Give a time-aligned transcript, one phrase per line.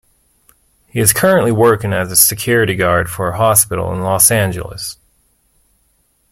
[0.87, 4.97] He is currently working as a security guard for a hospital in Los Angeles.